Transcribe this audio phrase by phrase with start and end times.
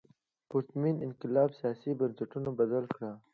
[0.49, 3.15] پرتمین انقلاب سیاسي بنسټونه بدل کړل.